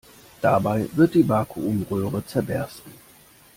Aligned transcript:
Dabei 0.41 0.89
wird 0.93 1.13
die 1.13 1.29
Vakuumröhre 1.29 2.25
zerbersten. 2.25 2.91